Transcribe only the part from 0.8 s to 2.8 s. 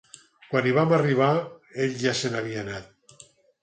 arribar, ell ja se n'havia